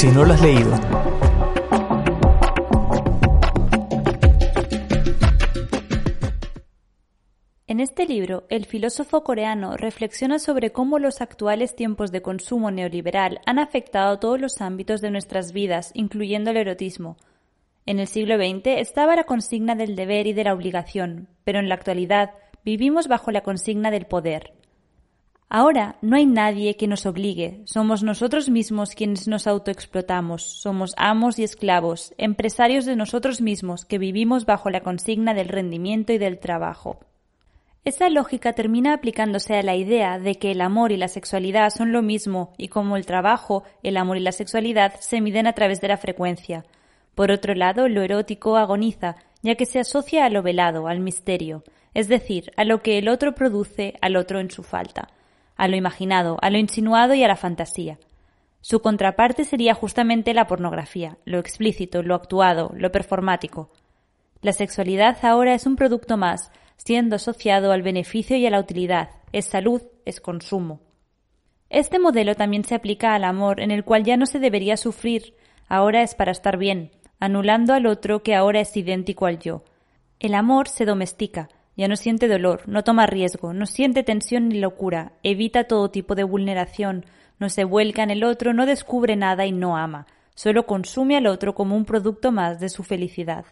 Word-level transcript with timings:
si 0.00 0.06
no 0.06 0.24
lo 0.24 0.32
has 0.32 0.40
leído. 0.40 0.72
En 7.66 7.80
este 7.80 8.06
libro, 8.06 8.44
el 8.48 8.64
filósofo 8.64 9.22
coreano 9.22 9.76
reflexiona 9.76 10.38
sobre 10.38 10.72
cómo 10.72 10.98
los 10.98 11.20
actuales 11.20 11.76
tiempos 11.76 12.12
de 12.12 12.22
consumo 12.22 12.70
neoliberal 12.70 13.42
han 13.44 13.58
afectado 13.58 14.18
todos 14.18 14.40
los 14.40 14.62
ámbitos 14.62 15.02
de 15.02 15.10
nuestras 15.10 15.52
vidas, 15.52 15.90
incluyendo 15.92 16.50
el 16.50 16.56
erotismo. 16.56 17.18
En 17.84 18.00
el 18.00 18.06
siglo 18.06 18.36
XX 18.36 18.78
estaba 18.78 19.16
la 19.16 19.24
consigna 19.24 19.74
del 19.74 19.96
deber 19.96 20.26
y 20.26 20.32
de 20.32 20.44
la 20.44 20.54
obligación, 20.54 21.28
pero 21.44 21.58
en 21.58 21.68
la 21.68 21.74
actualidad 21.74 22.30
vivimos 22.64 23.06
bajo 23.06 23.32
la 23.32 23.42
consigna 23.42 23.90
del 23.90 24.06
poder. 24.06 24.54
Ahora 25.52 25.96
no 26.00 26.14
hay 26.14 26.26
nadie 26.26 26.76
que 26.76 26.86
nos 26.86 27.06
obligue, 27.06 27.62
somos 27.64 28.04
nosotros 28.04 28.48
mismos 28.48 28.94
quienes 28.94 29.26
nos 29.26 29.48
autoexplotamos, 29.48 30.44
somos 30.44 30.94
amos 30.96 31.40
y 31.40 31.42
esclavos, 31.42 32.14
empresarios 32.18 32.84
de 32.84 32.94
nosotros 32.94 33.40
mismos 33.40 33.84
que 33.84 33.98
vivimos 33.98 34.46
bajo 34.46 34.70
la 34.70 34.82
consigna 34.82 35.34
del 35.34 35.48
rendimiento 35.48 36.12
y 36.12 36.18
del 36.18 36.38
trabajo. 36.38 37.00
Esa 37.84 38.08
lógica 38.10 38.52
termina 38.52 38.94
aplicándose 38.94 39.56
a 39.56 39.64
la 39.64 39.74
idea 39.74 40.20
de 40.20 40.36
que 40.36 40.52
el 40.52 40.60
amor 40.60 40.92
y 40.92 40.96
la 40.96 41.08
sexualidad 41.08 41.70
son 41.70 41.90
lo 41.90 42.00
mismo 42.00 42.52
y 42.56 42.68
como 42.68 42.96
el 42.96 43.04
trabajo, 43.04 43.64
el 43.82 43.96
amor 43.96 44.18
y 44.18 44.20
la 44.20 44.30
sexualidad 44.30 45.00
se 45.00 45.20
miden 45.20 45.48
a 45.48 45.54
través 45.54 45.80
de 45.80 45.88
la 45.88 45.96
frecuencia. 45.96 46.64
Por 47.16 47.32
otro 47.32 47.56
lado, 47.56 47.88
lo 47.88 48.02
erótico 48.02 48.56
agoniza, 48.56 49.16
ya 49.42 49.56
que 49.56 49.66
se 49.66 49.80
asocia 49.80 50.26
a 50.26 50.30
lo 50.30 50.44
velado, 50.44 50.86
al 50.86 51.00
misterio, 51.00 51.64
es 51.92 52.06
decir, 52.06 52.52
a 52.56 52.62
lo 52.62 52.82
que 52.82 52.98
el 52.98 53.08
otro 53.08 53.34
produce 53.34 53.94
al 54.00 54.14
otro 54.14 54.38
en 54.38 54.52
su 54.52 54.62
falta, 54.62 55.08
a 55.60 55.68
lo 55.68 55.76
imaginado, 55.76 56.38
a 56.40 56.48
lo 56.48 56.56
insinuado 56.56 57.12
y 57.12 57.22
a 57.22 57.28
la 57.28 57.36
fantasía. 57.36 57.98
Su 58.62 58.80
contraparte 58.80 59.44
sería 59.44 59.74
justamente 59.74 60.32
la 60.32 60.46
pornografía, 60.46 61.18
lo 61.26 61.38
explícito, 61.38 62.02
lo 62.02 62.14
actuado, 62.14 62.72
lo 62.74 62.90
performático. 62.90 63.70
La 64.40 64.54
sexualidad 64.54 65.18
ahora 65.22 65.52
es 65.52 65.66
un 65.66 65.76
producto 65.76 66.16
más, 66.16 66.50
siendo 66.78 67.16
asociado 67.16 67.72
al 67.72 67.82
beneficio 67.82 68.38
y 68.38 68.46
a 68.46 68.50
la 68.50 68.58
utilidad, 68.58 69.10
es 69.32 69.44
salud, 69.44 69.82
es 70.06 70.22
consumo. 70.22 70.80
Este 71.68 71.98
modelo 71.98 72.34
también 72.36 72.64
se 72.64 72.74
aplica 72.74 73.14
al 73.14 73.24
amor, 73.24 73.60
en 73.60 73.70
el 73.70 73.84
cual 73.84 74.02
ya 74.02 74.16
no 74.16 74.24
se 74.24 74.38
debería 74.38 74.78
sufrir, 74.78 75.34
ahora 75.68 76.00
es 76.00 76.14
para 76.14 76.32
estar 76.32 76.56
bien, 76.56 76.90
anulando 77.18 77.74
al 77.74 77.84
otro 77.84 78.22
que 78.22 78.34
ahora 78.34 78.60
es 78.60 78.74
idéntico 78.78 79.26
al 79.26 79.38
yo. 79.38 79.62
El 80.20 80.34
amor 80.34 80.68
se 80.68 80.86
domestica, 80.86 81.50
ya 81.76 81.88
no 81.88 81.96
siente 81.96 82.28
dolor, 82.28 82.62
no 82.66 82.84
toma 82.84 83.06
riesgo, 83.06 83.52
no 83.52 83.66
siente 83.66 84.02
tensión 84.02 84.48
ni 84.48 84.58
locura, 84.58 85.12
evita 85.22 85.64
todo 85.64 85.90
tipo 85.90 86.14
de 86.14 86.24
vulneración, 86.24 87.06
no 87.38 87.48
se 87.48 87.64
vuelca 87.64 88.02
en 88.02 88.10
el 88.10 88.24
otro, 88.24 88.52
no 88.52 88.66
descubre 88.66 89.16
nada 89.16 89.46
y 89.46 89.52
no 89.52 89.76
ama, 89.76 90.06
solo 90.34 90.66
consume 90.66 91.16
al 91.16 91.26
otro 91.26 91.54
como 91.54 91.76
un 91.76 91.84
producto 91.84 92.32
más 92.32 92.60
de 92.60 92.68
su 92.68 92.82
felicidad. 92.82 93.46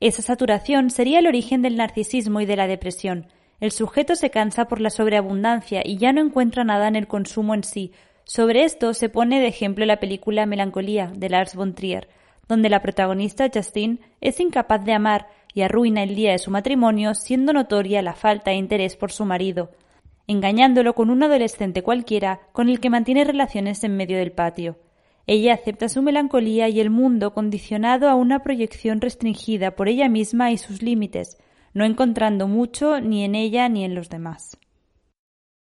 Esa 0.00 0.22
saturación 0.22 0.90
sería 0.90 1.18
el 1.18 1.26
origen 1.26 1.62
del 1.62 1.76
narcisismo 1.76 2.40
y 2.40 2.46
de 2.46 2.56
la 2.56 2.68
depresión. 2.68 3.26
El 3.60 3.72
sujeto 3.72 4.14
se 4.14 4.30
cansa 4.30 4.66
por 4.66 4.80
la 4.80 4.90
sobreabundancia 4.90 5.82
y 5.84 5.96
ya 5.96 6.12
no 6.12 6.20
encuentra 6.20 6.62
nada 6.62 6.86
en 6.86 6.94
el 6.94 7.08
consumo 7.08 7.54
en 7.54 7.64
sí. 7.64 7.92
Sobre 8.24 8.62
esto 8.62 8.94
se 8.94 9.08
pone 9.08 9.40
de 9.40 9.48
ejemplo 9.48 9.84
la 9.84 9.98
película 9.98 10.46
Melancolía 10.46 11.10
de 11.12 11.28
Lars 11.28 11.56
von 11.56 11.74
Trier, 11.74 12.08
donde 12.46 12.68
la 12.68 12.80
protagonista 12.80 13.50
Justine 13.52 13.98
es 14.20 14.38
incapaz 14.38 14.84
de 14.84 14.92
amar 14.92 15.26
y 15.54 15.62
arruina 15.62 16.02
el 16.02 16.14
día 16.14 16.32
de 16.32 16.38
su 16.38 16.50
matrimonio 16.50 17.14
siendo 17.14 17.52
notoria 17.52 18.02
la 18.02 18.14
falta 18.14 18.50
de 18.50 18.56
interés 18.56 18.96
por 18.96 19.12
su 19.12 19.24
marido, 19.24 19.70
engañándolo 20.26 20.94
con 20.94 21.10
un 21.10 21.22
adolescente 21.22 21.82
cualquiera 21.82 22.40
con 22.52 22.68
el 22.68 22.80
que 22.80 22.90
mantiene 22.90 23.24
relaciones 23.24 23.82
en 23.84 23.96
medio 23.96 24.18
del 24.18 24.32
patio. 24.32 24.76
Ella 25.26 25.54
acepta 25.54 25.88
su 25.88 26.02
melancolía 26.02 26.68
y 26.68 26.80
el 26.80 26.90
mundo 26.90 27.34
condicionado 27.34 28.08
a 28.08 28.14
una 28.14 28.42
proyección 28.42 29.00
restringida 29.00 29.72
por 29.72 29.88
ella 29.88 30.08
misma 30.08 30.52
y 30.52 30.58
sus 30.58 30.82
límites, 30.82 31.36
no 31.74 31.84
encontrando 31.84 32.48
mucho 32.48 33.00
ni 33.00 33.24
en 33.24 33.34
ella 33.34 33.68
ni 33.68 33.84
en 33.84 33.94
los 33.94 34.08
demás. 34.08 34.58